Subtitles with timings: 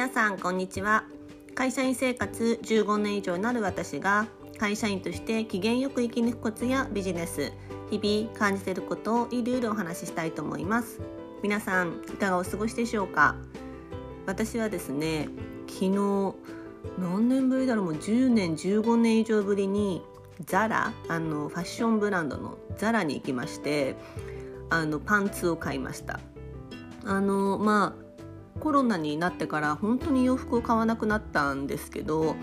[0.00, 1.04] 皆さんこんにちは。
[1.54, 7.52] 会社員生活15年以上になる私が会社員として機嫌よく生き抜くコツやビジネス
[7.90, 11.02] 日々感じていることをいろいろお話ししたいと思います。
[11.42, 13.36] 皆さんいかがお過ごしでしょうか？
[14.24, 15.28] 私はですね
[15.66, 16.34] 昨日
[16.98, 17.84] 何年ぶりだろう？
[17.84, 20.00] もう10年15年以上ぶりに
[20.46, 23.96] ザラあのファッションブランドのザラに行きまして
[24.70, 26.20] あのパンツを買いました。
[27.04, 27.99] あのまあ
[28.58, 32.34] コロナになってから本当に洋服を買わなくなったんですけど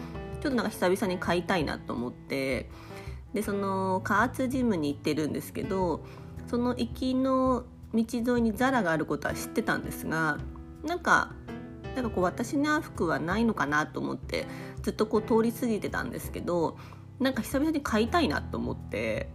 [0.42, 2.70] ちょっとなんか久々に買いたいなと思って
[3.34, 6.06] でその加圧ジムに行ってるんですけど
[6.48, 10.38] その行きの道沿いにザラがあることは知ってたんですが
[10.84, 11.34] なんか
[11.96, 14.46] なんかこう私に合う服はないのかなと思って
[14.84, 16.78] ずっとこう通り過ぎてたんですけど
[17.20, 19.30] なんか久々に買いたいなと思って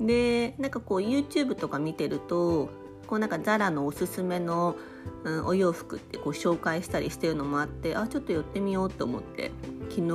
[0.00, 2.70] でなんかこう YouTube とか見てると
[3.06, 4.76] こうなんかザラのおすすめの、
[5.24, 9.50] うん、お洋服ってこう紹介したりしてるのもあってあちょっと寄ってみようと思って
[9.88, 10.10] 昨日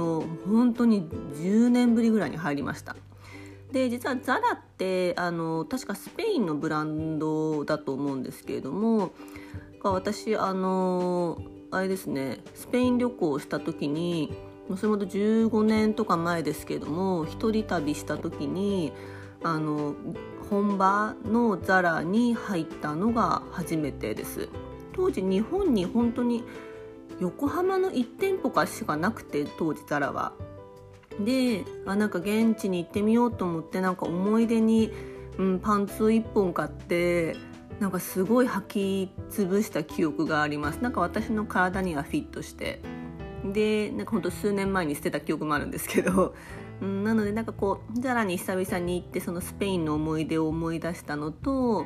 [0.48, 2.96] 本当に10年ぶりぐらいに入りました。
[3.72, 9.12] で実はザラってあの確かスペインのブランドだと思うんですけれども
[9.84, 11.42] 私あの
[11.72, 14.34] あれですねスペイン旅行をした時に
[14.78, 18.94] それほど15年とか前ですけれども一人旅した時に
[19.44, 19.94] あの
[20.50, 24.50] 本場のザラに入ったのが初めてです。
[24.94, 26.44] 当時日本に本当に
[27.20, 30.34] 横浜の1店舗かしかなくて当時ザラは。
[31.20, 34.92] であなんか現地に行ってみようと思ってなんか思い出に、
[35.38, 37.38] うん、パンツを1本買って
[37.80, 40.78] なんかすごい履き潰した記憶があります。
[40.78, 42.82] なんか私の体にはフィットして。
[43.54, 46.34] でなんかほんと数年前に捨てた記憶もあるんですけど、
[46.82, 51.86] うん、なのでなんかこうザラに久々に行ってそのスペインの思い出を思い出したのと、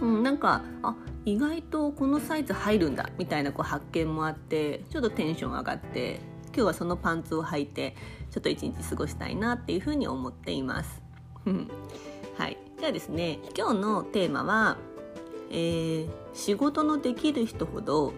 [0.00, 0.94] うん、なんかあ
[1.24, 7.96] 意外とこのサイズ入るんだみたいなこう発見もあってちょっとテンション上がって今日はそのパンツを履いて
[8.30, 11.02] ちょっと一日過ごしたいなっていうふうに思っています。
[12.36, 14.76] はい、ではですね今日のテーマは、
[15.50, 18.12] えー、仕事のできる人ほど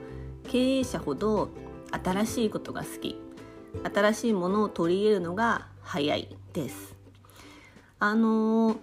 [0.48, 1.48] 経営者ほど
[1.92, 3.29] 新しいことが好き。
[3.94, 6.96] 新しいものを取り入れるのが早いです
[7.98, 8.76] あの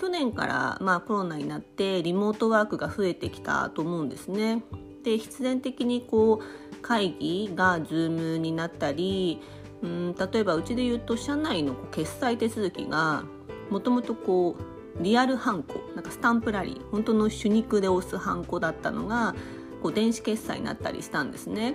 [0.00, 4.62] 去年から、まあ、コロナになってリモートワークが増えてきたと思うんですね
[5.04, 9.40] で必然的にこう会議が Zoom になったり
[9.82, 13.24] うん例えばうちで言うと社内の決済手続きが
[13.70, 19.34] もともとこうリアルハンコなんかスタンプラリー本当の手肉で押すハンコだったのが
[19.82, 21.74] こう電子決済になったりしたんですね。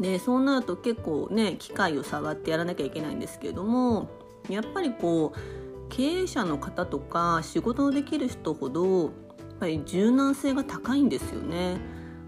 [0.00, 4.08] でそうなると結構ね機械を触ってやらなきゃいけないんですけれども
[4.48, 5.38] やっぱりこう
[5.88, 9.10] 経営者の方とか仕事のできる人ほどやっ
[9.60, 11.78] ぱり柔軟性が高いんですよね。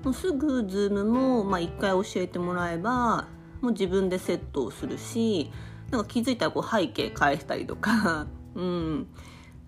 [0.03, 3.29] もうすぐ Zoom も、まあ、1回教えてもらえば
[3.61, 5.51] もう自分でセットをするし
[5.91, 9.09] なんか気づいたらこう背景返したりとか、うん、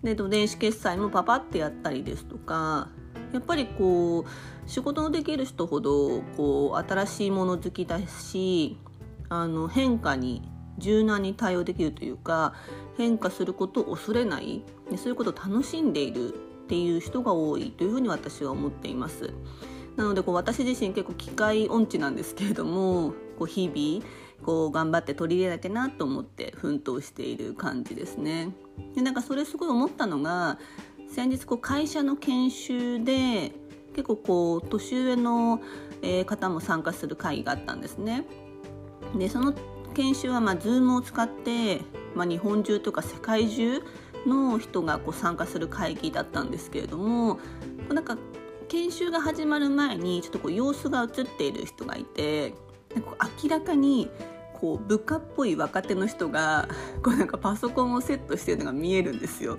[0.03, 2.89] で電子決済もパパってやったりですとか
[3.33, 8.79] やっぱりこう仕事のできる人ほどこう新しいもの好きだし
[9.29, 10.43] あの変化に
[10.79, 12.55] 柔軟に対応できるというか
[12.97, 14.63] 変化することを恐れない
[14.97, 19.33] そういうことを楽しんでいるっていう人が多いというふうに私は思っています。
[19.97, 24.07] なのでこう私自身結構機械音痴なんですけれどもこう日々
[24.45, 28.51] こう頑張って取り入れなきゃなと思って奮闘している感じですね。
[28.95, 30.59] でなんかそれすごい思ったのが
[31.11, 33.53] 先日こう会社の研修で
[33.95, 35.61] 結構こう年上の、
[36.25, 38.25] 方も参加する会があったんですね。
[39.19, 39.53] でその
[39.93, 41.83] 研修はまあ Zoom を使って、
[42.15, 43.83] まあ、日本中とか世界中
[44.27, 47.39] の人がこう参加する会議だったんですけれども
[47.91, 48.17] なんか
[48.69, 52.55] 研修が始まる前にちょっとこう様子が映っている人がいて
[53.43, 54.09] 明らかに
[54.55, 56.69] こう部下っぽい若手の人が
[57.03, 59.59] こうなんかパソコンをセットしてるのが見えるんですよ。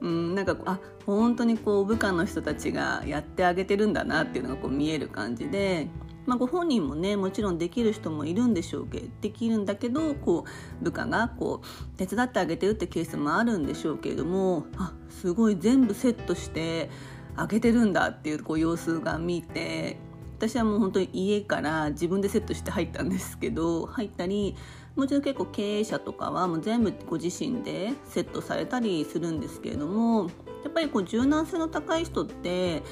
[0.00, 5.88] うん、なんかあ本当にこう部下の人たちがやってあげてるんだなっていうのがこう見える感じで、
[6.26, 10.44] まあ、ご本人もねもちろんできる人もいるんでしょうけどできるんだけどこ
[10.80, 16.90] う部下がこう手伝ってあげてるってケースもあるんでしょうけれどもあすごい全部セットして
[17.36, 19.98] あげてるんだっていうこう様子が見て
[20.38, 24.56] 私はもう本当に家から自分でセットして入ったんですけど入ったり
[24.96, 30.30] もちろん結構経営者とかはもう全部ご自身でセットされたりするんですけれども
[30.64, 32.82] やっぱりこう柔軟性の高い人って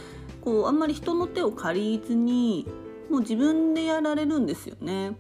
[0.41, 2.67] こうあんまり人の手を借りずに
[3.11, 5.17] もう自分でやられるんですよね。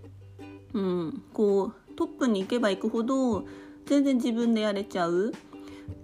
[0.74, 3.44] うん、こうトップに行けば行くほど
[3.86, 5.32] 全然自分でやれちゃう。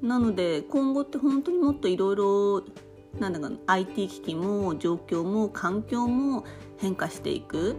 [0.02, 2.64] なので今後って本当にもっといろいろ
[3.18, 6.44] なんだか IT 機器も状況も環境も
[6.78, 7.76] 変化していく。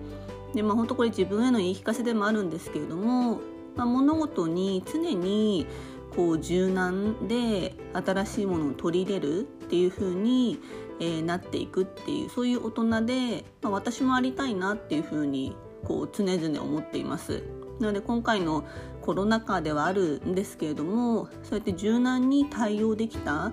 [0.56, 3.42] でまあ本当これ自分への言い聞かせでもあるんですけれども、
[3.75, 5.68] まあ、物事に常に
[6.16, 10.60] こう柔軟で新しいものを取り入れるっていう風に、
[11.02, 17.44] えー、なっていくっていうそういう大人で、まあ、私もありたいなっていう風にこう常々思っています。
[17.80, 18.66] なので今回の
[19.01, 23.51] コロナ禍ではあるんですけれどもそうやって柔軟に対応できた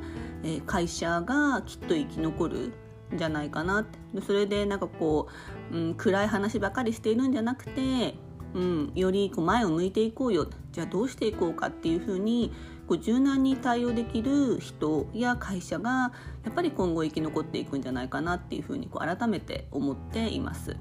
[0.64, 2.72] 会社がきっと生き残る
[3.16, 5.28] じゃないかなってそれでなんかこ
[5.70, 8.14] う、うん、暗い話ばかりしているんじゃなくて、
[8.54, 12.52] うん、よりこう前を向いていこうよじゃあどうしていこうかっていうふうに
[13.00, 16.12] 柔軟に対応できる人や会社が
[16.44, 20.76] やっぱり今後生き残っていくんじゃないかなっていうふうにこう改めて思っています。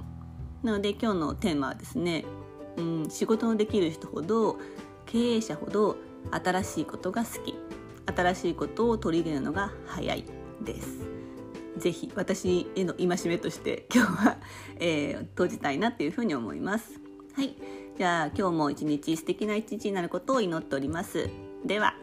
[0.63, 2.25] なので今日のテーマはですね、
[2.77, 4.57] うん、仕事のできる人ほど
[5.05, 5.95] 経営者ほど
[6.31, 7.55] 新しいことが好き
[8.05, 10.25] 新しいことを取り入れるのが早い
[10.63, 11.20] です。
[11.77, 14.37] ぜひ私への戒めとして今日は、
[14.79, 16.99] えー、閉じたいなっていうふうに思います。
[17.33, 17.55] はい。
[17.97, 21.29] じゃあ今日も一日素敵な一日になることを祈っております。
[21.65, 21.95] では。